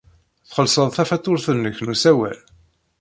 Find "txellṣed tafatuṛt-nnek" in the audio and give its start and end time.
0.49-1.77